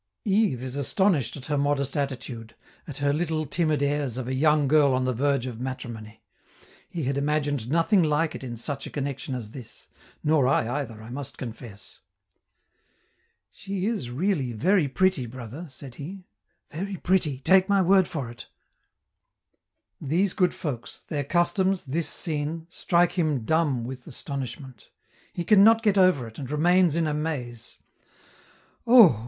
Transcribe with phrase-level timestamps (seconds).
[0.25, 2.55] Yves is astonished at her modest attitude,
[2.87, 6.23] at her little timid airs of a young girl on the verge of matrimony;
[6.89, 9.89] he had imagined nothing like it in such a connection as this,
[10.23, 11.99] nor I either, I must confess.
[13.51, 16.25] "She is really very pretty, brother," said he;
[16.71, 18.47] "very pretty, take my word for it!"
[20.01, 24.89] These good folks, their customs, this scene, strike him dumb with astonishment;
[25.31, 27.77] he can not get over it, and remains in a maze.
[28.87, 29.19] "Oh!